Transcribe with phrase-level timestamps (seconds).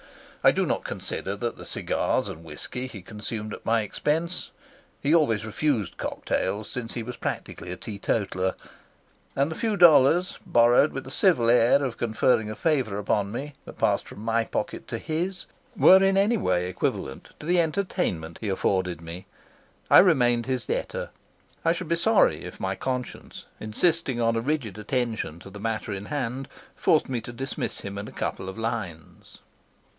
[0.43, 4.49] I do not consider that the cigars and whisky he consumed at my expense
[4.99, 8.55] (he always refused cocktails, since he was practically a teetotaller),
[9.35, 13.53] and the few dollars, borrowed with a civil air of conferring a favour upon me,
[13.65, 15.45] that passed from my pocket to his,
[15.77, 19.27] were in any way equivalent to the entertainment he afforded me.
[19.91, 21.11] I remained his debtor.
[21.63, 25.93] I should be sorry if my conscience, insisting on a rigid attention to the matter
[25.93, 29.37] in hand, forced me to dismiss him in a couple of lines.